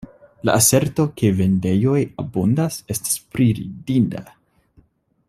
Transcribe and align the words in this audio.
La 0.49 0.53
aserto, 0.59 1.03
ke 1.19 1.29
vendejoj 1.41 1.99
abundas, 2.25 2.81
estas 2.95 3.21
priridinda. 3.35 4.27